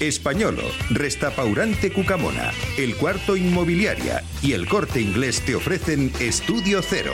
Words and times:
Españolo, 0.00 0.62
Restapaurante 0.90 1.92
Cucamona, 1.92 2.52
El 2.76 2.94
Cuarto 2.94 3.36
Inmobiliaria 3.36 4.22
y 4.40 4.52
El 4.52 4.68
Corte 4.68 5.00
Inglés 5.00 5.42
te 5.44 5.56
ofrecen 5.56 6.12
Estudio 6.20 6.82
Cero. 6.82 7.12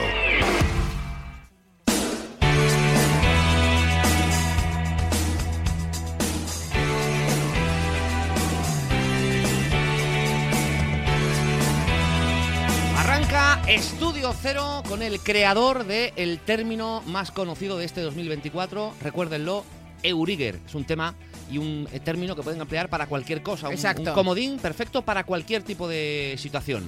Arranca 12.97 13.63
Estudio 13.67 14.31
Cero 14.39 14.83
con 14.87 15.01
el 15.01 15.19
creador 15.19 15.85
del 15.85 16.37
término 16.37 17.01
más 17.07 17.31
conocido 17.31 17.79
de 17.79 17.85
este 17.85 18.01
2024. 18.01 18.93
Recuérdenlo, 19.01 19.65
Euriger. 20.03 20.59
Es 20.67 20.75
un 20.75 20.85
tema 20.85 21.15
y 21.51 21.57
un 21.57 21.87
eh, 21.91 21.99
término 21.99 22.35
que 22.35 22.43
pueden 22.43 22.61
emplear 22.61 22.89
para 22.89 23.07
cualquier 23.07 23.41
cosa. 23.43 23.67
Un, 23.67 23.73
Exacto. 23.73 24.01
un 24.03 24.13
comodín 24.13 24.57
perfecto 24.59 25.01
para 25.03 25.23
cualquier 25.23 25.63
tipo 25.63 25.87
de 25.87 26.35
situación. 26.37 26.83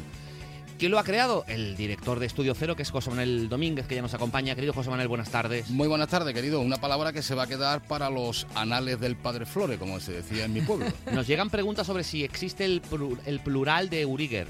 ¿Quién 0.78 0.92
lo 0.92 1.00
ha 1.00 1.04
creado? 1.04 1.44
El 1.48 1.76
director 1.76 2.20
de 2.20 2.28
Estudio 2.28 2.54
Cero, 2.54 2.76
que 2.76 2.84
es 2.84 2.92
José 2.92 3.10
Manuel 3.10 3.50
Domínguez, 3.50 3.88
que 3.88 3.96
ya 3.96 4.02
nos 4.04 4.14
acompaña. 4.14 4.54
Querido 4.54 4.74
José 4.74 4.92
Manuel, 4.92 5.08
buenas 5.08 5.30
tardes. 5.32 5.70
Muy 5.72 5.88
buenas 5.88 6.08
tardes, 6.08 6.36
querido. 6.36 6.62
Una 6.62 6.78
palabra 6.78 7.12
que 7.12 7.24
se 7.24 7.34
va 7.34 7.44
a 7.44 7.48
quedar 7.48 7.82
para 7.82 8.12
los 8.12 8.46
anales 8.54 9.00
del 9.00 9.16
Padre 9.16 9.48
Flore, 9.48 9.80
como 9.80 10.00
se 10.00 10.12
decía 10.12 10.46
en 10.46 10.54
mi 10.54 10.62
pueblo. 10.62 10.86
Nos 11.12 11.26
llegan 11.26 11.50
preguntas 11.50 11.88
sobre 11.88 12.04
si 12.04 12.24
existe 12.24 12.64
el, 12.66 12.84
el 13.26 13.40
plural 13.40 13.90
de 13.90 14.02
Euriger. 14.02 14.48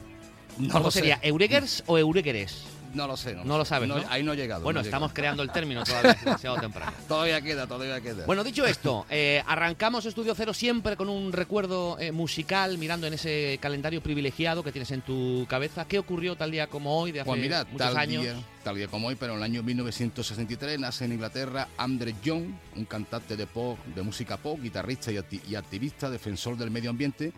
No 0.58 0.74
¿Cómo 0.74 0.86
lo 0.86 0.92
sé. 0.92 1.00
sería? 1.00 1.20
¿Eurigers 1.22 1.84
o 1.88 1.98
Eurigeres? 1.98 2.64
No 2.98 3.08
lo 3.08 3.16
sé. 3.16 3.36
No 3.36 3.58
lo 3.58 3.64
sabes, 3.64 3.88
¿no? 3.88 3.96
Ahí 4.10 4.24
no 4.24 4.34
he 4.34 4.36
llegado. 4.36 4.64
Bueno, 4.64 4.80
no 4.82 4.86
estamos 4.86 5.10
llegado. 5.10 5.16
creando 5.16 5.44
el 5.44 5.52
término 5.52 5.84
todavía, 5.84 6.12
es 6.12 6.26
demasiado 6.26 6.58
temprano. 6.60 6.92
Todavía 7.08 7.40
queda, 7.42 7.68
todavía 7.68 8.02
queda. 8.02 8.26
Bueno, 8.26 8.44
dicho 8.44 8.66
esto, 8.66 9.06
eh, 9.10 9.42
arrancamos 9.48 10.06
Estudio 10.06 10.34
Cero 10.36 10.54
siempre 10.54 10.98
con 10.98 11.08
un 11.10 11.32
recuerdo 11.32 11.98
eh, 12.00 12.12
musical, 12.12 12.78
mirando 12.78 13.08
en 13.08 13.14
ese 13.14 13.58
calendario 13.62 14.02
privilegiado 14.02 14.64
que 14.64 14.72
tienes 14.72 14.92
en 14.92 15.02
tu 15.02 15.46
cabeza. 15.50 15.86
¿Qué 15.86 16.00
ocurrió 16.00 16.36
tal 16.36 16.52
día 16.52 16.68
como 16.68 17.00
hoy, 17.00 17.12
de 17.12 17.22
hace 17.22 17.28
Pues 17.30 17.40
mira, 17.42 17.64
muchos 17.66 17.78
tal 17.88 17.98
años? 17.98 18.24
día, 18.24 18.36
tal 18.64 18.76
día 18.76 18.88
como 18.88 19.08
hoy, 19.08 19.16
pero 19.16 19.34
en 19.34 19.38
el 19.38 19.44
año 19.44 19.64
1963 19.64 20.80
nace 20.80 21.06
en 21.06 21.14
Inglaterra 21.14 21.68
Andre 21.78 22.16
Young, 22.24 22.46
un 22.76 22.86
cantante 22.86 23.36
de 23.38 23.46
pop, 23.48 23.78
de 23.96 24.02
música 24.02 24.38
pop, 24.38 24.60
guitarrista 24.62 25.12
y, 25.12 25.16
acti- 25.16 25.42
y 25.48 25.56
activista, 25.56 26.10
defensor 26.10 26.58
del 26.58 26.72
medio 26.72 26.90
ambiente, 26.90 27.32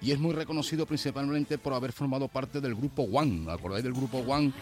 y 0.00 0.12
es 0.12 0.18
muy 0.18 0.32
reconocido 0.32 0.86
principalmente 0.86 1.58
por 1.58 1.72
haber 1.74 1.92
formado 1.92 2.28
parte 2.28 2.60
del 2.60 2.74
grupo 2.74 3.02
One. 3.02 3.50
¿Acordáis 3.52 3.82
del 3.84 3.92
grupo 3.94 4.18
One? 4.18 4.52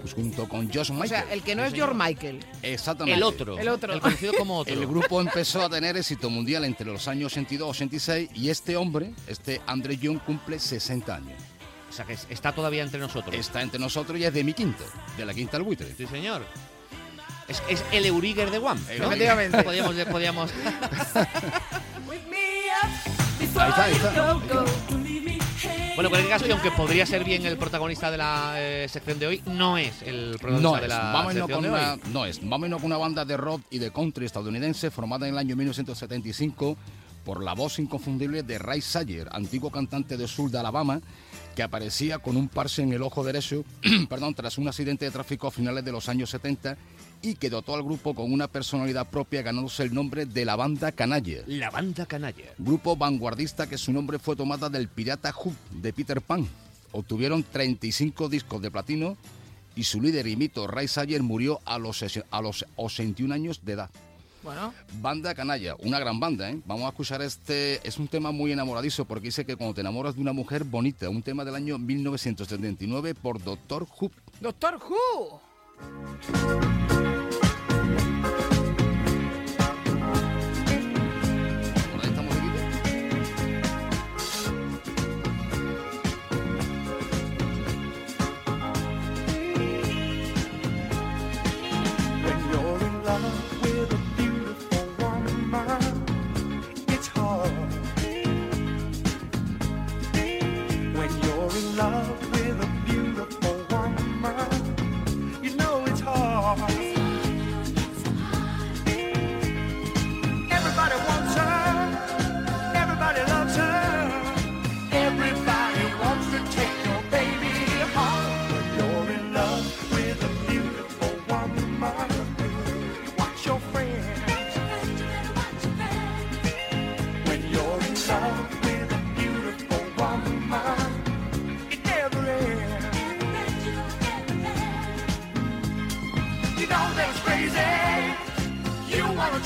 Pues 0.00 0.14
junto 0.14 0.48
con 0.48 0.72
Josh 0.72 0.90
O 0.90 0.94
Michael. 0.94 1.08
sea, 1.24 1.32
el 1.32 1.42
que 1.42 1.54
no 1.54 1.64
es 1.64 1.74
George 1.74 1.94
Michael. 1.94 2.40
Exactamente. 2.62 3.16
El 3.16 3.22
otro. 3.22 3.58
El 3.58 3.68
otro. 3.68 3.92
El 3.92 4.00
conocido 4.00 4.32
como 4.38 4.58
otro. 4.60 4.72
El 4.72 4.86
grupo 4.86 5.20
empezó 5.20 5.62
a 5.62 5.68
tener 5.68 5.96
éxito 5.96 6.30
mundial 6.30 6.64
entre 6.64 6.86
los 6.86 7.06
años 7.08 7.32
82 7.32 7.66
y 7.66 7.70
86 7.70 8.30
y 8.34 8.48
este 8.50 8.76
hombre, 8.76 9.12
este 9.26 9.60
Andre 9.66 9.96
Young, 9.98 10.20
cumple 10.20 10.58
60 10.58 11.14
años. 11.16 11.42
O 11.90 11.92
sea, 11.92 12.04
que 12.04 12.12
es- 12.14 12.26
está 12.30 12.52
todavía 12.54 12.82
entre 12.82 13.00
nosotros. 13.00 13.34
Está 13.34 13.60
entre 13.62 13.80
nosotros 13.80 14.18
y 14.18 14.24
es 14.24 14.32
de 14.32 14.44
mi 14.44 14.52
quinto, 14.54 14.84
de 15.16 15.26
la 15.26 15.34
quinta 15.34 15.56
al 15.56 15.64
buitre. 15.64 15.92
Sí, 15.96 16.06
señor. 16.06 16.44
Es, 17.48 17.62
es 17.68 17.82
el 17.92 18.04
Euriger 18.06 18.50
de 18.50 18.58
Guam. 18.58 18.78
¿no? 18.98 19.06
Efectivamente. 19.06 19.62
Podíamos, 19.64 19.94
podíamos... 20.10 20.50
Ahí 23.40 23.70
está, 23.70 23.84
ahí 23.84 23.92
está. 23.92 24.64
Bueno, 25.98 26.10
en 26.10 26.12
cualquier 26.12 26.32
caso, 26.32 26.46
y 26.46 26.52
aunque 26.52 26.70
podría 26.70 27.04
ser 27.06 27.24
bien 27.24 27.44
el 27.44 27.58
protagonista 27.58 28.08
de 28.08 28.18
la 28.18 28.54
eh, 28.56 28.86
sección 28.88 29.18
de 29.18 29.26
hoy, 29.26 29.42
no 29.46 29.76
es 29.76 30.00
el 30.02 30.36
protagonista 30.40 30.70
No 30.70 30.76
de 30.76 30.82
es, 30.82 30.88
la 30.90 30.98
vámonos 31.12 31.32
sección 31.32 31.50
con 31.50 31.62
de 31.64 31.70
una, 31.70 31.92
hoy. 31.94 32.00
no 32.12 32.24
es, 32.24 32.48
vámonos 32.48 32.80
con 32.80 32.86
una 32.86 32.98
banda 32.98 33.24
de 33.24 33.36
rock 33.36 33.62
y 33.70 33.80
de 33.80 33.90
country 33.90 34.24
estadounidense 34.26 34.92
formada 34.92 35.26
en 35.26 35.34
el 35.34 35.38
año 35.40 35.56
1975 35.56 36.76
por 37.24 37.42
la 37.42 37.52
voz 37.54 37.80
inconfundible 37.80 38.44
de 38.44 38.58
Ray 38.58 38.80
Sayer, 38.80 39.28
antiguo 39.32 39.72
cantante 39.72 40.16
de 40.16 40.28
sur 40.28 40.52
de 40.52 40.60
Alabama, 40.60 41.00
que 41.56 41.64
aparecía 41.64 42.20
con 42.20 42.36
un 42.36 42.46
parche 42.48 42.82
en 42.82 42.92
el 42.92 43.02
ojo 43.02 43.24
derecho, 43.24 43.64
perdón, 44.08 44.34
tras 44.34 44.56
un 44.56 44.68
accidente 44.68 45.04
de 45.04 45.10
tráfico 45.10 45.48
a 45.48 45.50
finales 45.50 45.84
de 45.84 45.90
los 45.90 46.08
años 46.08 46.30
70 46.30 46.76
y 47.22 47.34
que 47.34 47.50
dotó 47.50 47.74
al 47.74 47.82
grupo 47.82 48.14
con 48.14 48.32
una 48.32 48.48
personalidad 48.48 49.08
propia 49.08 49.42
ganándose 49.42 49.82
el 49.82 49.94
nombre 49.94 50.26
de 50.26 50.44
la 50.44 50.56
banda 50.56 50.92
Canalla. 50.92 51.42
La 51.46 51.70
banda 51.70 52.06
canalla. 52.06 52.44
Grupo 52.58 52.96
vanguardista 52.96 53.68
que 53.68 53.78
su 53.78 53.92
nombre 53.92 54.18
fue 54.18 54.36
tomada 54.36 54.68
del 54.68 54.88
pirata 54.88 55.32
Hook 55.32 55.56
de 55.70 55.92
Peter 55.92 56.20
Pan. 56.20 56.46
Obtuvieron 56.92 57.42
35 57.42 58.28
discos 58.28 58.62
de 58.62 58.70
platino 58.70 59.16
y 59.76 59.84
su 59.84 60.00
líder 60.00 60.26
y 60.26 60.36
mito 60.36 60.66
Ray 60.66 60.88
Sayer 60.88 61.22
murió 61.22 61.60
a 61.64 61.78
los, 61.78 62.04
a 62.30 62.42
los 62.42 62.64
81 62.76 63.34
años 63.34 63.60
de 63.64 63.72
edad. 63.72 63.90
Bueno, 64.42 64.72
Banda 65.00 65.34
Canalla, 65.34 65.74
una 65.80 65.98
gran 65.98 66.20
banda, 66.20 66.48
¿eh? 66.48 66.60
Vamos 66.64 66.86
a 66.86 66.88
escuchar 66.90 67.20
este, 67.22 67.86
es 67.86 67.98
un 67.98 68.08
tema 68.08 68.30
muy 68.30 68.52
enamoradizo 68.52 69.04
porque 69.04 69.26
dice 69.26 69.44
que 69.44 69.56
cuando 69.56 69.74
te 69.74 69.80
enamoras 69.80 70.14
de 70.14 70.20
una 70.20 70.32
mujer 70.32 70.64
bonita, 70.64 71.08
un 71.08 71.22
tema 71.22 71.44
del 71.44 71.56
año 71.56 71.76
1979 71.78 73.14
por 73.14 73.42
Doctor 73.42 73.86
Who. 74.00 74.10
Doctor 74.40 74.78
Who. 74.88 75.40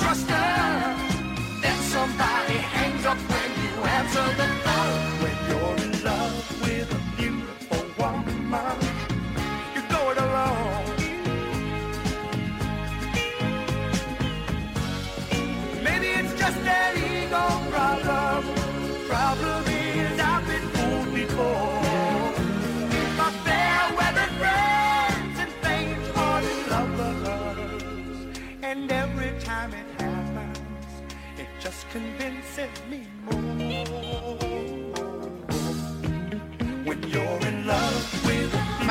Trust 0.03 0.29
her. 0.31 0.97
Then 1.63 1.79
somebody 1.95 2.59
hangs 2.77 3.05
up 3.05 3.19
when 3.19 3.51
you 3.65 3.85
answer 3.85 4.27
the 4.37 4.52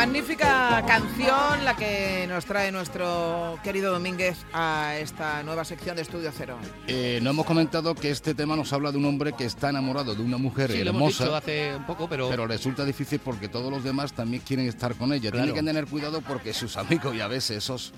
Magnífica 0.01 0.83
canción 0.87 1.63
la 1.63 1.75
que 1.75 2.25
nos 2.27 2.45
trae 2.45 2.71
nuestro 2.71 3.59
querido 3.63 3.91
Domínguez 3.93 4.35
a 4.51 4.95
esta 4.97 5.43
nueva 5.43 5.63
sección 5.63 5.95
de 5.95 6.01
Estudio 6.01 6.31
Cero. 6.35 6.57
Eh, 6.87 7.19
no 7.21 7.29
hemos 7.29 7.45
comentado 7.45 7.93
que 7.93 8.09
este 8.09 8.33
tema 8.33 8.55
nos 8.55 8.73
habla 8.73 8.91
de 8.91 8.97
un 8.97 9.05
hombre 9.05 9.33
que 9.33 9.45
está 9.45 9.69
enamorado 9.69 10.15
de 10.15 10.23
una 10.23 10.39
mujer 10.39 10.71
Sí, 10.71 10.83
lo 10.83 10.89
hemos 10.89 11.21
hermosa. 11.21 11.23
dicho 11.25 11.35
hace 11.35 11.75
un 11.75 11.85
poco, 11.85 12.09
pero... 12.09 12.29
Pero 12.29 12.47
resulta 12.47 12.83
difícil 12.83 13.19
porque 13.19 13.47
todos 13.47 13.71
los 13.71 13.83
demás 13.83 14.11
también 14.13 14.41
quieren 14.43 14.67
estar 14.67 14.95
con 14.95 15.13
ella. 15.13 15.29
Claro. 15.29 15.45
Tiene 15.45 15.59
que 15.59 15.65
tener 15.67 15.85
cuidado 15.85 16.21
porque 16.21 16.51
sus 16.51 16.77
amigos 16.77 17.13
y 17.13 17.21
a 17.21 17.27
veces 17.27 17.57
esos 17.57 17.93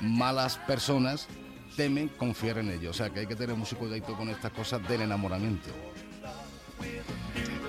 malas 0.00 0.56
personas 0.66 1.28
temen 1.76 2.08
confiar 2.08 2.58
en 2.58 2.72
ellos. 2.72 2.90
O 2.90 2.98
sea 2.98 3.10
que 3.10 3.20
hay 3.20 3.26
que 3.28 3.36
tener 3.36 3.54
mucho 3.54 3.78
cuidado 3.78 4.02
con 4.16 4.30
estas 4.30 4.50
cosas 4.50 4.82
del 4.88 5.02
enamoramiento. 5.02 5.70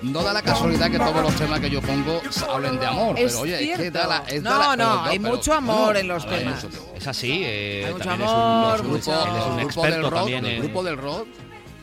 No 0.02 0.22
da 0.24 0.34
la 0.34 0.42
casualidad 0.42 0.90
que 0.92 0.98
todos 1.00 1.22
los 1.22 1.36
temas 1.36 1.60
que 1.60 1.70
yo 1.70 1.82
pongo 1.82 2.22
hablen 2.50 2.80
de 2.80 2.86
amor, 2.86 3.18
Es 3.20 3.32
pero 3.34 3.42
oye, 3.44 3.72
es 3.74 3.80
que 3.80 3.92
da 3.92 4.08
la. 4.08 4.18
es 4.28 4.44
da 4.44 4.50
No, 4.52 4.60
la- 4.60 4.76
no, 4.76 5.00
pero 5.02 5.12
hay 5.12 5.20
pero- 5.20 5.36
mucho 5.36 5.54
amor 5.54 5.94
no, 5.94 6.00
en 6.00 6.08
los 6.08 6.26
ver, 6.26 6.40
temas. 6.40 6.68
Es 6.96 7.08
así, 7.08 7.42
eh, 7.44 7.86
Hay 7.88 7.94
mucho 7.94 8.10
amor, 8.12 8.76
es 8.76 8.82
un, 8.82 8.88
mucho- 8.92 9.12
él 9.12 9.18
es 9.28 9.34
grupos 9.34 9.56
del 9.56 9.66
experto 9.66 10.10
rock, 10.10 10.20
también 10.20 10.44
los 10.44 10.52
en- 10.54 10.60
grupos 10.62 10.86
del 10.86 10.98
rock 10.98 11.28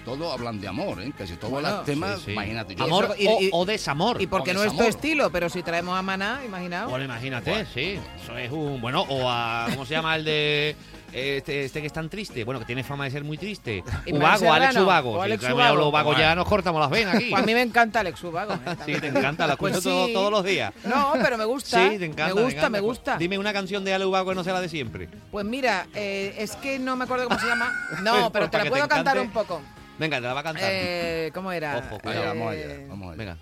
todos 0.04 0.32
hablan 0.34 0.60
de 0.60 0.68
amor, 0.68 1.02
¿eh? 1.02 1.12
Casi 1.16 1.34
todos 1.36 1.50
Bueno, 1.50 1.70
los 1.70 1.84
temas, 1.86 2.18
Sí, 2.18 2.24
sí. 2.26 2.32
imagínate. 2.32 2.74
yo- 2.74 2.84
Amor 2.84 3.14
y- 3.18 3.26
o, 3.26 3.40
y- 3.40 3.50
o 3.52 3.64
desamor. 3.64 4.20
Y 4.20 4.26
porque 4.26 4.52
no 4.52 4.62
es 4.62 4.76
tu 4.76 4.82
estilo, 4.82 5.30
pero 5.30 5.48
si 5.48 5.62
traemos 5.62 5.98
a 5.98 6.02
Maná, 6.02 6.40
imaginaos. 6.44 6.90
Bueno, 6.90 7.06
imagínate, 7.06 7.64
sí. 7.72 7.98
Eso 8.22 8.36
es 8.36 8.50
un. 8.52 8.80
Bueno, 8.82 9.02
o 9.08 9.28
a. 9.30 9.66
¿Cómo 9.70 9.86
se 9.86 9.94
llama 9.94 10.14
el 10.16 10.24
de. 10.24 10.76
Este, 11.14 11.64
este 11.64 11.80
que 11.80 11.86
es 11.86 11.92
tan 11.92 12.08
triste? 12.10 12.42
Bueno, 12.44 12.58
que 12.58 12.66
tiene 12.66 12.82
fama 12.82 13.04
de 13.04 13.10
ser 13.12 13.22
muy 13.22 13.38
triste. 13.38 13.84
Ubago, 14.12 14.52
Alex 14.52 14.76
Ubago. 14.76 15.22
Alex 15.22 15.42
me 15.44 15.52
Ubago 15.54 16.16
ya 16.18 16.34
nos 16.34 16.46
cortamos 16.48 16.80
las 16.80 16.90
venas 16.90 17.14
aquí. 17.14 17.24
Pues 17.30 17.42
a 17.42 17.46
mí 17.46 17.54
me 17.54 17.62
encanta 17.62 18.00
Alex 18.00 18.22
Ubago. 18.24 18.54
¿eh? 18.54 18.76
Sí, 18.84 18.94
te 19.00 19.06
encanta, 19.06 19.46
la 19.46 19.56
Pues 19.56 19.74
escucho 19.74 19.90
todo- 19.90 20.06
sí. 20.08 20.12
todos 20.12 20.30
los 20.32 20.44
días. 20.44 20.72
No, 20.84 21.12
pero 21.22 21.38
me 21.38 21.44
gusta. 21.44 21.88
Sí, 21.90 21.98
te 21.98 22.04
encanta. 22.06 22.34
Me 22.34 22.40
gusta, 22.42 22.50
encanta. 22.58 22.70
me 22.70 22.80
gusta. 22.80 23.16
Dime 23.16 23.38
una 23.38 23.52
canción 23.52 23.84
de 23.84 23.94
Ale 23.94 24.04
Ubago 24.06 24.30
que 24.30 24.34
no 24.34 24.42
sea 24.44 24.54
la 24.54 24.60
de 24.60 24.68
siempre. 24.68 25.08
Pues 25.30 25.44
mira, 25.46 25.86
eh, 25.94 26.34
es 26.38 26.56
que 26.56 26.78
no 26.80 26.96
me 26.96 27.04
acuerdo 27.04 27.28
cómo 27.28 27.38
se 27.38 27.46
llama. 27.46 27.72
Pues 27.90 28.02
No, 28.02 28.30
pero 28.32 28.50
te 28.50 28.58
la 28.58 28.64
puedo 28.64 28.82
te 28.82 28.88
cantar 28.88 29.18
un 29.20 29.30
poco. 29.30 29.62
Venga, 29.98 30.16
te 30.16 30.22
la 30.22 30.34
va 30.34 30.40
a 30.40 30.42
cantar. 30.42 30.64
Eh, 30.66 31.30
¿Cómo 31.32 31.52
era? 31.52 31.76
Ojo, 31.78 32.00
vamos 32.02 32.54
Eh, 32.56 32.64
allá, 32.64 32.86
vamos 32.88 33.08
allá. 33.08 33.16
Venga, 33.16 33.36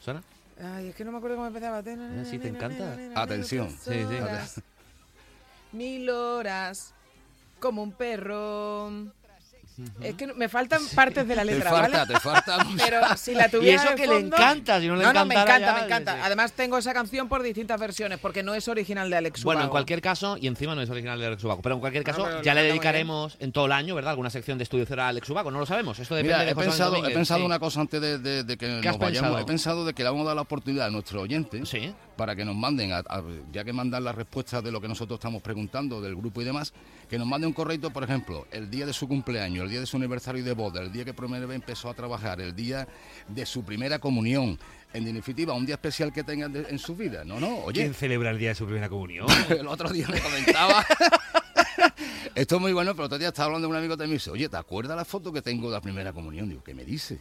¿suena? 0.00 0.22
Ay, 0.76 0.88
es 0.88 0.94
que 0.94 1.04
no 1.04 1.10
me 1.10 1.18
acuerdo 1.18 1.36
cómo 1.36 1.48
empezaba. 1.48 1.82
Sí, 2.30 2.38
te 2.38 2.48
encanta. 2.48 2.96
Atención. 3.16 3.68
Sí, 3.70 3.92
sí. 4.08 4.16
Horas, 4.22 4.62
Mil 5.72 6.08
horas, 6.08 6.94
como 7.60 7.82
un 7.82 7.92
perro. 7.92 9.15
Es 10.00 10.14
que 10.14 10.26
me 10.28 10.48
faltan 10.48 10.80
partes 10.94 11.28
de 11.28 11.36
la 11.36 11.42
Te 11.44 11.52
letra, 11.52 11.70
falta, 11.70 11.98
¿vale? 11.98 12.14
te 12.14 12.20
falta. 12.20 12.58
Pero 12.78 13.00
si 13.16 13.34
la 13.34 13.46
Y 13.46 13.50
tuviera 13.50 13.82
eso 13.82 13.90
de 13.90 13.96
que 13.96 14.06
le 14.06 14.18
encanta, 14.18 14.80
si 14.80 14.86
no 14.88 14.96
le 14.96 15.04
no, 15.04 15.12
no, 15.12 15.26
me 15.26 15.34
encanta, 15.34 15.58
ya, 15.58 15.74
me 15.74 15.84
encanta. 15.84 16.14
sí. 16.14 16.20
Además 16.24 16.52
tengo 16.52 16.78
esa 16.78 16.94
canción 16.94 17.28
por 17.28 17.42
distintas 17.42 17.78
versiones, 17.78 18.18
porque 18.18 18.42
no 18.42 18.54
es 18.54 18.66
original 18.68 19.10
de 19.10 19.16
Alex 19.16 19.42
Bueno, 19.44 19.60
en 19.60 19.64
Ubago. 19.64 19.72
cualquier 19.72 20.00
caso, 20.00 20.36
y 20.40 20.46
encima 20.46 20.74
no 20.74 20.82
es 20.82 20.88
original 20.90 21.18
de 21.20 21.26
Alex 21.26 21.44
Ubago, 21.44 21.60
pero 21.62 21.74
en 21.74 21.80
cualquier 21.80 22.04
caso, 22.04 22.42
ya 22.42 22.54
le 22.54 22.62
dedicaremos 22.62 23.36
en 23.40 23.52
todo 23.52 23.66
el 23.66 23.72
año, 23.72 23.94
¿verdad? 23.94 24.10
Alguna 24.12 24.30
sección 24.30 24.56
de 24.58 24.64
estudio 24.64 24.84
cero 24.86 25.02
a 25.02 25.08
Alex 25.08 25.28
Ubago, 25.30 25.50
no 25.50 25.58
lo 25.58 25.66
sabemos, 25.66 25.98
esto 25.98 26.14
depende 26.14 26.34
Mira, 26.34 26.44
de 26.44 26.50
he 26.50 26.54
José 26.54 26.66
pensado, 26.68 26.96
he 27.06 27.10
pensado 27.12 27.40
sí. 27.40 27.46
una 27.46 27.58
cosa 27.58 27.80
antes 27.80 28.00
de, 28.00 28.18
de- 28.18 28.44
de 28.44 28.56
que 28.56 28.66
¿Qué 28.80 28.88
has 28.88 28.94
nos 28.94 28.98
vayamos. 28.98 29.10
pensado? 29.30 29.38
He 29.38 29.44
pensado 29.44 29.84
de 29.84 29.92
que 29.94 30.02
le 30.02 30.08
vamos 30.08 30.24
a 30.24 30.28
dar 30.28 30.36
la 30.36 30.42
oportunidad 30.42 30.86
a 30.86 30.90
nuestros 30.90 31.22
oyentes 31.22 31.68
Sí. 31.68 31.92
para 32.16 32.34
que 32.34 32.44
nos 32.44 32.54
manden, 32.56 32.92
a- 32.92 32.98
a- 32.98 33.22
ya 33.52 33.64
que 33.64 33.72
mandan 33.72 34.04
las 34.04 34.14
respuestas 34.14 34.64
de 34.64 34.72
lo 34.72 34.80
que 34.80 34.88
nosotros 34.88 35.18
estamos 35.18 35.42
preguntando 35.42 36.00
del 36.00 36.16
grupo 36.16 36.40
y 36.40 36.44
demás, 36.44 36.72
que 37.10 37.18
nos 37.18 37.26
manden 37.26 37.48
un 37.48 37.52
correo, 37.54 37.90
por 37.90 38.02
ejemplo, 38.04 38.46
el 38.50 38.70
día 38.70 38.86
de 38.86 38.92
su 38.92 39.06
cumpleaños, 39.06 39.65
el 39.66 39.70
día 39.72 39.80
de 39.80 39.86
su 39.86 39.96
aniversario 39.96 40.42
de 40.42 40.52
boda, 40.52 40.80
el 40.80 40.92
día 40.92 41.04
que 41.04 41.12
vez 41.12 41.50
empezó 41.54 41.90
a 41.90 41.94
trabajar, 41.94 42.40
el 42.40 42.54
día 42.54 42.86
de 43.28 43.44
su 43.44 43.64
primera 43.64 43.98
comunión. 43.98 44.58
En 44.92 45.04
definitiva, 45.12 45.52
un 45.52 45.66
día 45.66 45.74
especial 45.74 46.12
que 46.12 46.22
tengan 46.24 46.52
de- 46.52 46.66
en 46.70 46.78
su 46.78 46.96
vida. 46.96 47.24
No, 47.24 47.38
no, 47.38 47.58
oye, 47.58 47.92
celebra 47.92 48.30
el 48.30 48.38
día 48.38 48.50
de 48.50 48.54
su 48.54 48.64
primera 48.64 48.88
comunión? 48.88 49.26
el 49.50 49.66
otro 49.66 49.90
día 49.90 50.08
me 50.08 50.20
comentaba. 50.20 50.86
Esto 52.34 52.56
es 52.56 52.60
muy 52.60 52.72
bueno, 52.72 52.94
pero 52.94 53.06
otro 53.06 53.18
día 53.18 53.28
estaba 53.28 53.46
hablando 53.46 53.66
de 53.68 53.70
un 53.72 53.76
amigo 53.78 53.96
que 53.96 54.06
me 54.06 54.14
dice, 54.14 54.30
oye, 54.30 54.48
¿te 54.48 54.56
acuerdas 54.56 54.96
la 54.96 55.04
foto 55.04 55.32
que 55.32 55.42
tengo 55.42 55.68
de 55.68 55.74
la 55.74 55.80
primera 55.80 56.12
comunión? 56.12 56.48
Digo, 56.48 56.62
¿qué 56.62 56.74
me 56.74 56.84
dice? 56.84 57.18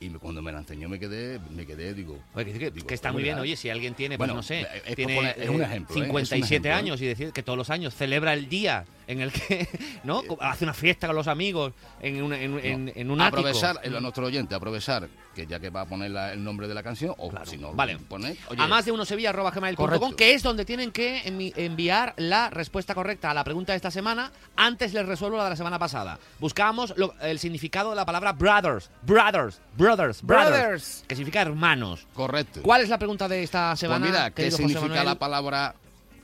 Y 0.00 0.08
cuando 0.10 0.42
me 0.42 0.52
la 0.52 0.58
enseñó 0.58 0.88
me 0.88 0.98
quedé, 0.98 1.38
me 1.50 1.64
quedé, 1.64 1.94
digo, 1.94 2.18
Oye, 2.34 2.52
que, 2.58 2.70
Digo, 2.70 2.86
que 2.86 2.94
está 2.94 3.08
es 3.08 3.14
muy 3.14 3.22
bien, 3.22 3.38
oye, 3.38 3.56
si 3.56 3.70
alguien 3.70 3.94
tiene, 3.94 4.16
pues 4.16 4.26
Bueno, 4.28 4.34
no 4.34 4.42
sé, 4.42 4.66
es 4.84 4.96
tiene 4.96 5.16
poner- 5.16 5.36
es 5.38 5.48
un 5.48 5.62
ejemplo, 5.62 5.94
¿eh? 5.96 5.98
Es 6.00 6.04
un 6.04 6.04
57 6.06 6.44
ejemplo, 6.46 6.70
¿eh? 6.70 6.74
años 6.74 7.00
y 7.02 7.06
decir 7.06 7.32
que 7.32 7.42
todos 7.42 7.56
los 7.56 7.70
años 7.70 7.94
celebra 7.94 8.32
el 8.34 8.48
día 8.48 8.84
en 9.06 9.20
el 9.20 9.32
que, 9.32 9.68
¿no? 10.04 10.22
Hace 10.40 10.64
una 10.64 10.74
fiesta 10.74 11.06
con 11.06 11.16
los 11.16 11.28
amigos 11.28 11.72
en, 12.00 12.22
una- 12.22 12.38
en, 12.40 12.58
en- 12.64 12.92
en 12.94 13.10
un 13.10 13.20
ático. 13.20 13.38
aprovechar, 13.40 13.80
eh, 13.82 13.96
a 13.96 14.00
nuestro 14.00 14.26
oyente, 14.26 14.54
aprovechar, 14.54 15.08
que 15.34 15.46
ya 15.46 15.58
que 15.60 15.70
va 15.70 15.82
a 15.82 15.86
poner 15.86 16.10
la- 16.10 16.32
el 16.32 16.42
nombre 16.42 16.68
de 16.68 16.74
la 16.74 16.82
canción, 16.82 17.14
o 17.18 17.28
Claro. 17.30 17.46
si 17.46 17.56
no, 17.58 17.72
Vale. 17.74 17.98
pone, 17.98 18.36
oye, 18.48 18.62
a 18.62 18.66
más 18.66 18.84
de 18.84 18.92
uno 18.92 19.04
gmail.com 19.04 19.74
Correcto. 19.76 20.16
que 20.16 20.34
es 20.34 20.42
donde 20.42 20.64
tienen 20.64 20.90
que 20.92 21.22
envi- 21.24 21.52
enviar 21.56 22.14
la 22.16 22.50
respuesta 22.50 22.94
correcta 22.94 23.30
a 23.30 23.34
la 23.34 23.44
pregunta 23.44 23.72
de 23.72 23.76
esta 23.76 23.90
semana. 23.90 24.30
Antes 24.56 24.92
les 24.94 25.06
resuelvo 25.06 25.36
la 25.36 25.44
de 25.44 25.50
la 25.50 25.56
semana 25.56 25.78
pasada. 25.78 26.18
Buscábamos 26.40 26.94
lo- 26.96 27.14
el 27.20 27.38
significado 27.38 27.90
de 27.90 27.96
la 27.96 28.04
palabra 28.06 28.32
brothers, 28.32 28.90
brothers, 29.02 29.60
brothers, 29.76 30.22
brothers, 30.22 30.50
Brothers. 30.50 31.04
que 31.08 31.14
significa 31.16 31.42
hermanos. 31.42 32.06
correcto. 32.14 32.60
¿Cuál 32.62 32.82
es 32.82 32.88
la 32.88 32.98
pregunta 32.98 33.28
de 33.28 33.42
esta 33.42 33.70
Pues 33.70 33.80
semana? 33.80 34.06
mira, 34.06 34.30
¿qué 34.30 34.50
significa 34.50 35.02
la 35.04 35.16
palabra 35.16 35.74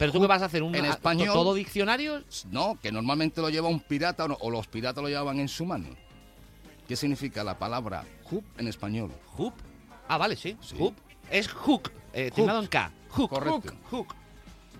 ¿Pero 0.01 0.13
tú 0.13 0.21
qué 0.23 0.27
vas 0.27 0.41
a 0.41 0.47
hacer? 0.47 0.63
¿Un, 0.63 0.75
en 0.75 0.87
español? 0.87 1.29
¿Todo 1.35 1.53
diccionario? 1.53 2.25
No, 2.51 2.79
que 2.83 2.91
normalmente 2.91 3.43
lo 3.43 3.51
lleva 3.51 3.69
un 3.69 3.81
pirata 3.81 4.25
o, 4.25 4.29
no- 4.29 4.39
o 4.41 4.51
los 4.51 4.67
piratas 4.67 5.03
lo 5.03 5.11
llevaban 5.11 5.39
en 5.39 5.47
su 5.49 5.67
mano. 5.67 5.89
¿Qué 6.89 6.97
significa 6.97 7.45
la 7.45 7.59
palabra 7.59 8.03
hoop 8.31 8.43
en 8.57 8.67
español? 8.69 9.13
¿Hoop? 9.37 9.53
Ah, 10.09 10.17
vale, 10.17 10.37
sí. 10.37 10.57
Sí. 10.63 10.75
Hoop. 10.79 10.95
Es 11.31 11.49
hook, 11.49 11.93
eh, 12.15 12.31
terminado 12.35 12.61
en 12.63 12.67
K. 12.69 12.91
Hook, 13.11 13.29
Correcto. 13.29 13.61
hook, 13.91 14.07
hook. 14.09 14.15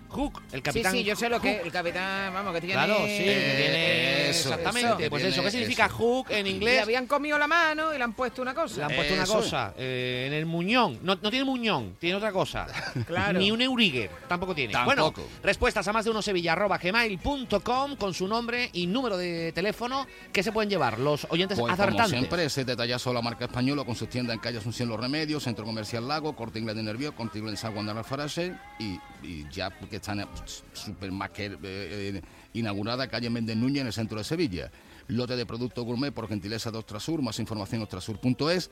Hook, 0.09 0.41
el 0.51 0.57
Sí, 0.57 0.61
capitán. 0.63 0.91
sí, 0.91 1.03
yo 1.03 1.15
sé 1.15 1.29
lo 1.29 1.39
que 1.39 1.53
Hook. 1.57 1.65
el 1.67 1.71
capitán, 1.71 2.33
vamos, 2.33 2.53
que 2.55 2.59
tiene... 2.61 2.73
Claro, 2.73 2.95
sí, 3.05 3.17
que 3.19 3.53
tiene 3.57 4.20
Eso, 4.31 4.49
exactamente. 4.49 5.03
eso, 5.03 5.09
pues 5.09 5.23
eso, 5.23 5.41
¿qué 5.43 5.51
significa 5.51 5.85
eso. 5.85 5.95
hook 5.95 6.27
en 6.31 6.45
Le 6.45 6.51
inglés? 6.51 6.81
habían 6.81 7.07
comido 7.07 7.37
la 7.37 7.47
mano 7.47 7.93
y 7.93 7.97
le 7.97 8.03
han 8.03 8.13
puesto 8.13 8.41
una 8.41 8.51
Le 8.51 8.55
cosa. 8.55 8.85
han 8.85 8.95
puesto 8.95 9.13
una 9.13 9.25
cosa 9.25 9.73
eh, 9.77 10.25
en 10.27 10.33
el 10.33 10.45
muñón. 10.45 10.99
No, 11.03 11.15
no 11.21 11.29
tiene 11.29 11.45
muñón, 11.45 11.95
tiene 11.99 12.15
otra 12.15 12.31
cosa. 12.31 12.67
Claro. 13.05 13.39
Ni 13.39 13.51
un 13.51 13.61
Euriger, 13.61 14.09
tampoco 14.27 14.53
tiene. 14.55 14.73
Tampoco. 14.73 15.11
Bueno, 15.21 15.29
respuestas 15.43 15.87
a 15.87 15.93
más 15.93 16.05
de 16.05 16.11
uno 16.11 16.21
sevilla 16.21 16.53
arroba 16.53 16.77
gmail.com 16.77 17.95
con 17.95 18.13
su 18.13 18.27
nombre 18.27 18.69
y 18.73 18.87
número 18.87 19.17
de 19.17 19.51
teléfono 19.53 20.05
que 20.31 20.43
se 20.43 20.51
pueden 20.51 20.69
llevar 20.69 20.99
los 20.99 21.25
oyentes 21.29 21.57
Pues 21.59 21.71
como 21.71 21.73
acertantes. 21.83 22.17
siempre, 22.17 22.45
ese 22.45 22.63
detallazo 22.65 23.09
de 23.09 23.15
la 23.15 23.21
marca 23.21 23.45
española 23.45 23.83
con 23.83 23.95
sus 23.95 24.09
tiendas 24.09 24.33
en 24.35 24.39
calle 24.39 24.57
Asunción 24.59 24.89
Los 24.89 24.99
Remedios, 24.99 25.43
Centro 25.43 25.65
Comercial 25.65 26.07
Lago, 26.07 26.35
Corte 26.35 26.59
Inglés 26.59 26.75
de 26.75 26.83
Nervión, 26.83 27.13
Corte 27.13 27.39
Inglés 27.39 27.53
en 27.53 27.57
San 27.57 27.73
Juan 27.73 27.85
de 27.85 27.91
Alfarache 27.91 28.53
y, 28.79 28.99
y 29.23 29.45
ya 29.51 29.69
que 29.89 29.97
están 29.97 30.25
super 30.73 31.11
más 31.11 31.31
que 31.31 31.57
eh, 31.63 32.21
inaugurada 32.53 33.07
calle 33.07 33.29
Méndez 33.29 33.55
Núñez 33.57 33.81
en 33.81 33.87
el 33.87 33.93
centro 33.93 34.17
de 34.21 34.25
Sevilla. 34.29 34.71
Lote 35.07 35.35
de 35.35 35.45
productos 35.45 35.83
gourmet 35.83 36.13
por 36.13 36.27
gentileza 36.29 36.71
de 36.71 36.77
Ostrasur, 36.77 37.21
más 37.21 37.37
información 37.39 37.81
ostrasur.es 37.81 38.69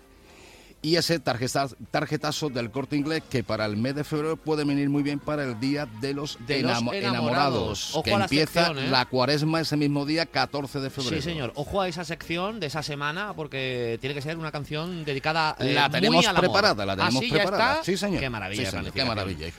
y 0.82 0.96
ese 0.96 1.20
tarjeta- 1.20 1.68
tarjetazo 1.92 2.48
del 2.50 2.72
corte 2.72 2.96
inglés 2.96 3.22
que 3.30 3.44
para 3.44 3.66
el 3.66 3.76
mes 3.76 3.96
de 3.96 4.06
febrero 4.06 4.38
puede 4.38 4.64
venir 4.64 4.90
muy 4.90 5.04
bien 5.04 5.20
para 5.20 5.44
el 5.44 5.60
día 5.60 5.86
de 6.00 6.14
los, 6.14 6.38
De 6.48 6.62
los 6.62 6.72
enamo- 6.72 6.94
enamorados. 6.94 7.90
Ojo 7.96 8.04
que 8.04 8.12
la 8.12 8.24
empieza 8.24 8.68
sección, 8.68 8.80
¿eh? 8.86 8.88
la 8.90 9.04
cuaresma 9.06 9.60
ese 9.60 9.76
mismo 9.76 10.06
día 10.06 10.26
14 10.26 10.80
de 10.80 10.90
febrero. 10.90 11.18
Sí, 11.18 11.22
señor. 11.22 11.52
Ojo 11.56 11.82
a 11.82 11.90
esa 11.90 12.06
sección 12.06 12.62
de 12.62 12.68
esa 12.68 12.82
semana 12.82 13.34
porque 13.36 13.98
tiene 14.00 14.14
que 14.16 14.22
ser 14.22 14.38
una 14.38 14.54
canción 14.54 15.04
dedicada 15.04 15.58
eh, 15.60 15.74
La 15.74 15.90
muy 15.90 15.92
tenemos 16.00 16.26
amor. 16.28 16.40
preparada, 16.40 16.86
la 16.86 16.96
tenemos 16.96 17.24
¿Ah, 17.26 17.28
preparada. 17.30 17.72
está? 17.74 17.84
Sí, 17.84 17.98
señor. 17.98 18.22
Qué 18.22 18.30
maravilla. 18.30 18.62
Sí, 18.62 18.66
de 18.66 18.72
señor, 18.72 18.94
qué 18.94 19.04
maravilla. 19.04 19.48
hijo. 19.48 19.58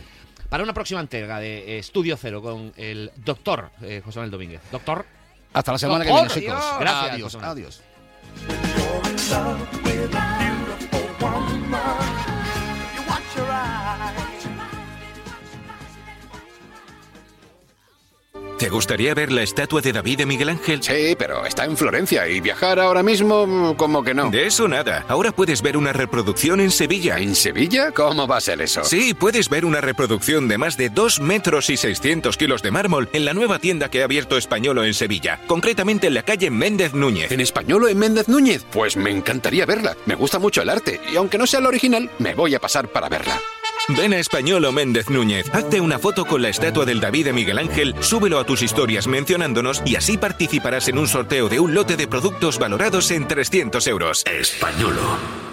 Para 0.49 0.63
una 0.65 0.73
próxima 0.73 1.01
entrega 1.01 1.39
de 1.39 1.79
Estudio 1.79 2.17
Cero 2.17 2.41
con 2.41 2.73
el 2.79 3.11
doctor 3.23 3.71
eh, 3.83 4.01
José 4.03 4.21
Manuel 4.21 4.31
Domínguez. 4.33 4.61
Doctor, 4.73 5.05
Hasta 5.53 5.73
la 5.73 5.79
semana 5.79 6.05
que 6.05 6.11
Por 6.11 6.21
viene, 6.21 6.35
chicos. 6.35 6.59
Dios. 6.59 6.77
Gracias, 6.79 7.13
Adiós, 7.13 7.35
adiós. 7.43 7.83
Gustaría 18.71 19.13
ver 19.15 19.31
la 19.31 19.43
estatua 19.43 19.81
de 19.81 19.93
David 19.93 20.19
de 20.19 20.27
Miguel 20.27 20.49
Ángel? 20.49 20.83
Sí, 20.83 21.15
pero 21.19 21.45
está 21.45 21.65
en 21.65 21.77
Florencia 21.77 22.27
y 22.29 22.41
viajar 22.41 22.81
ahora 22.81 23.03
mismo 23.03 23.47
mm, 23.47 23.75
como 23.75 24.03
que 24.03 24.15
no. 24.15 24.31
De 24.31 24.47
eso 24.47 24.69
nada. 24.69 25.05
Ahora 25.09 25.33
puedes 25.33 25.63
ver 25.63 25.77
una 25.77 25.93
reproducción 25.93 26.61
en 26.61 26.71
Sevilla. 26.71 27.19
¿En 27.19 27.35
Sevilla? 27.35 27.91
¿Cómo 27.93 28.27
va 28.27 28.39
a 28.39 28.41
ser 28.41 28.63
eso? 28.63 28.85
Sí, 28.85 29.15
puedes 29.15 29.49
ver 29.49 29.65
una 29.65 29.81
reproducción 29.81 30.49
de 30.49 30.59
más 30.59 30.77
de 30.77 30.89
2 30.89 31.21
metros 31.21 31.71
y 31.71 31.77
600 31.77 32.37
kilos 32.37 32.63
de 32.63 32.71
mármol 32.71 33.09
en 33.13 33.25
la 33.25 33.35
nueva 33.35 33.59
tienda 33.59 33.91
que 33.91 34.03
ha 34.03 34.05
abierto 34.05 34.37
Españolo 34.37 34.85
en 34.85 34.95
Sevilla, 34.95 35.41
concretamente 35.47 36.07
en 36.07 36.15
la 36.15 36.23
calle 36.23 36.51
Méndez 36.51 36.95
Núñez. 36.95 37.33
¿En 37.33 37.41
español 37.41 37.85
o 37.85 37.89
en 37.89 37.99
Méndez 37.99 38.29
Núñez? 38.29 38.65
Pues 38.73 38.97
me 38.97 39.11
encantaría 39.11 39.67
verla. 39.67 39.97
Me 40.07 40.15
gusta 40.15 40.39
mucho 40.39 40.63
el 40.63 40.71
arte 40.71 41.01
y 41.13 41.17
aunque 41.17 41.39
no 41.39 41.47
sea 41.47 41.61
la 41.61 41.69
original, 41.69 42.11
me 42.19 42.35
voy 42.35 42.55
a 42.55 42.61
pasar 42.61 42.89
para 42.89 43.09
verla. 43.09 43.41
Ven 43.89 44.13
a 44.13 44.19
Españolo 44.19 44.73
Méndez 44.73 45.11
Núñez, 45.11 45.47
hazte 45.53 45.81
una 45.81 45.99
foto 45.99 46.25
con 46.25 46.43
la 46.43 46.49
estatua 46.49 46.85
del 46.85 47.01
David 47.01 47.27
de 47.27 47.33
Miguel 47.33 47.59
Ángel, 47.59 47.95
súbelo 48.01 48.39
a 48.39 48.45
tus 48.45 48.63
historias 48.63 49.07
mencionándonos 49.07 49.83
y 49.85 49.97
así 49.97 50.17
participarás 50.17 50.89
en 50.89 50.99
un 50.99 51.09
sorteo 51.09 51.49
de 51.49 51.61
un 51.61 51.75
lote 51.75 51.97
de 51.97 52.07
productos 52.07 52.59
valorados 52.59 53.11
en 53.11 53.27
300 53.27 53.87
euros. 53.87 54.25
Españolo. 54.27 55.50